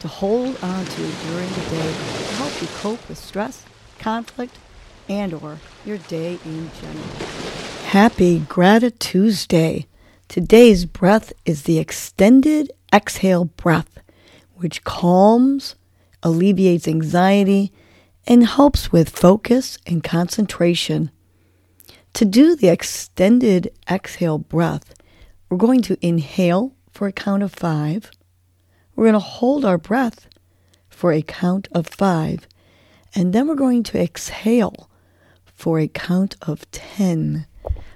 [0.00, 3.64] to hold on to during the day to help you cope with stress,
[3.98, 4.58] conflict,
[5.08, 7.06] and or your day in general.
[7.86, 9.86] Happy Gratitude Tuesday.
[10.28, 13.98] Today's breath is the extended exhale breath,
[14.54, 15.74] which calms,
[16.22, 17.72] alleviates anxiety,
[18.26, 21.10] and helps with focus and concentration.
[22.14, 24.94] To do the extended exhale breath,
[25.48, 28.10] we're going to inhale for a count of five.
[28.98, 30.26] We're going to hold our breath
[30.88, 32.48] for a count of five.
[33.14, 34.90] And then we're going to exhale
[35.44, 37.46] for a count of 10.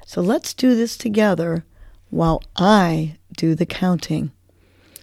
[0.07, 1.65] So let's do this together
[2.11, 4.31] while I do the counting.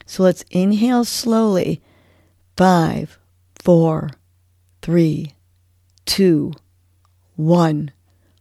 [0.06, 1.82] So let's inhale slowly.
[2.56, 3.20] Five,
[3.62, 4.12] four,
[4.82, 5.34] three,
[6.06, 6.54] two,
[7.36, 7.92] one.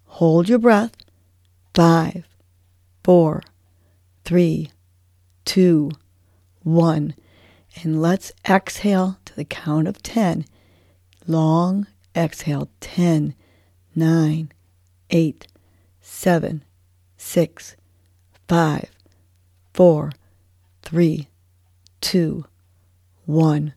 [0.04, 0.92] Hold your breath.
[1.74, 2.28] Five,
[3.02, 3.42] four,
[4.24, 4.70] three,
[5.44, 5.90] two,
[6.62, 7.16] one.
[7.82, 10.44] And let's exhale to the count of 10.
[11.26, 12.68] Long exhale.
[12.80, 13.34] 10,
[13.94, 14.52] 9,
[15.10, 15.46] 8,
[16.00, 16.64] 7,
[17.16, 17.76] 6,
[18.48, 18.84] 5,
[19.74, 20.12] 4,
[20.82, 21.28] 3,
[22.00, 22.44] 2,
[23.26, 23.74] 1.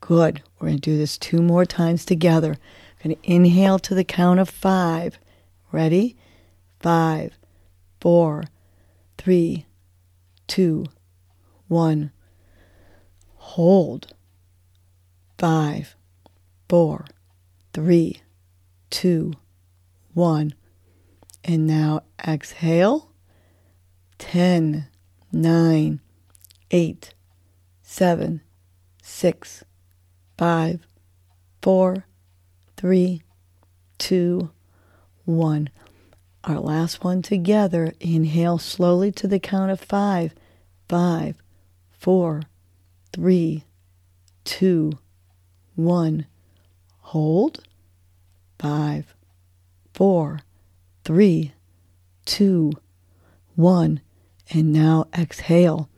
[0.00, 0.42] Good.
[0.58, 2.52] We're going to do this two more times together.
[2.52, 5.18] I'm going to inhale to the count of 5.
[5.72, 6.16] Ready?
[6.80, 7.38] Five,
[8.00, 8.44] four,
[9.16, 9.66] three,
[10.48, 10.86] two,
[11.68, 12.10] one.
[13.42, 14.14] Hold.
[15.36, 15.94] Five,
[16.68, 17.04] four,
[17.74, 18.22] three,
[18.88, 19.34] two,
[20.14, 20.54] one.
[21.44, 23.10] And now exhale.
[24.16, 24.86] Ten,
[25.32, 26.00] nine,
[26.70, 27.12] eight,
[27.82, 28.40] seven,
[29.02, 29.64] six,
[30.38, 30.86] five,
[31.60, 32.06] four,
[32.76, 33.22] three,
[33.98, 34.50] two,
[35.24, 35.68] one.
[36.44, 37.92] Our last one together.
[38.00, 40.32] Inhale slowly to the count of five.
[40.88, 41.36] Five,
[41.90, 42.42] four,
[43.12, 43.64] three,
[44.44, 44.92] two,
[45.74, 46.26] one.
[47.00, 47.62] Hold.
[48.58, 49.14] Five,
[49.92, 50.40] four,
[51.04, 51.52] three,
[52.24, 52.72] two,
[53.56, 54.00] one.
[54.50, 55.88] And now exhale.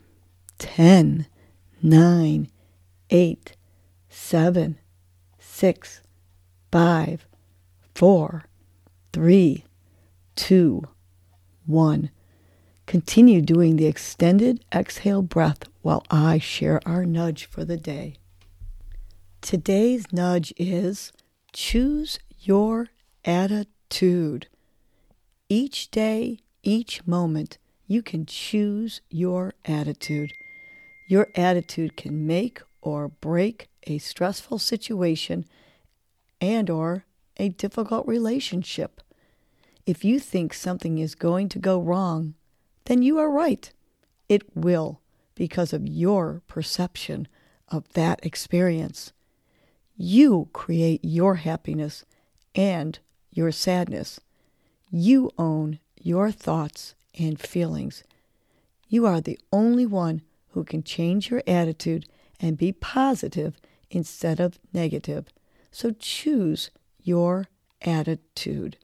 [0.58, 1.26] Ten,
[1.82, 2.48] nine,
[3.10, 3.56] eight,
[4.08, 4.78] seven,
[5.38, 6.00] six,
[6.70, 7.26] five,
[7.94, 8.46] four
[9.14, 9.64] three,
[10.34, 10.82] two,
[11.66, 12.10] one.
[12.86, 18.16] Continue doing the extended exhale breath while I share our nudge for the day.
[19.40, 21.12] Today's nudge is
[21.52, 22.88] choose your
[23.24, 24.48] attitude.
[25.48, 30.32] Each day, each moment, you can choose your attitude.
[31.08, 35.44] Your attitude can make or break a stressful situation
[36.40, 37.04] and or
[37.36, 39.00] a difficult relationship.
[39.86, 42.34] If you think something is going to go wrong,
[42.84, 43.70] then you are right.
[44.28, 45.00] It will
[45.34, 47.28] because of your perception
[47.68, 49.12] of that experience.
[49.96, 52.04] You create your happiness
[52.54, 52.98] and
[53.32, 54.20] your sadness.
[54.90, 58.04] You own your thoughts and feelings.
[58.88, 62.06] You are the only one who can change your attitude
[62.40, 63.56] and be positive
[63.90, 65.26] instead of negative.
[65.70, 66.70] So choose
[67.02, 67.48] your
[67.82, 68.76] attitude.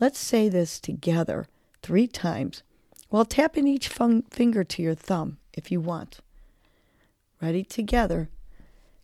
[0.00, 1.46] Let's say this together
[1.82, 2.62] three times
[3.08, 6.18] while tapping each fun- finger to your thumb if you want.
[7.40, 8.28] Ready together.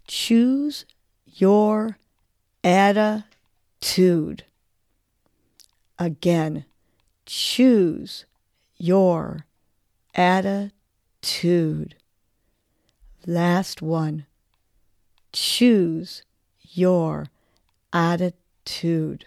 [0.07, 0.85] Choose
[1.27, 1.99] your
[2.65, 4.45] attitude.
[5.99, 6.65] Again,
[7.27, 8.25] choose
[8.77, 9.47] your
[10.15, 11.95] attitude.
[13.27, 14.27] Last one.
[15.33, 16.25] Choose
[16.61, 17.27] your
[17.93, 19.27] attitude.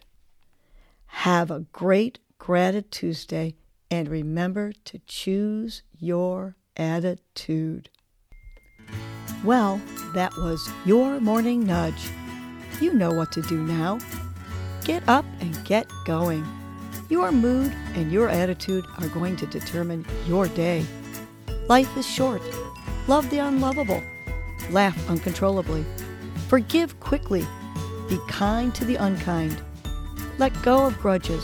[1.08, 3.56] Have a great Gratitude Tuesday
[3.90, 7.90] and remember to choose your attitude.
[9.44, 9.82] Well,
[10.14, 12.10] that was your morning nudge.
[12.82, 14.00] You know what to do now.
[14.84, 16.46] Get up and get going.
[17.10, 20.86] Your mood and your attitude are going to determine your day.
[21.68, 22.42] Life is short.
[23.08, 24.02] Love the unlovable.
[24.72, 25.86] Laugh uncontrollably.
[26.48, 27.46] Forgive quickly
[28.08, 29.62] be kind to the unkind.
[30.38, 31.44] Let go of grudges.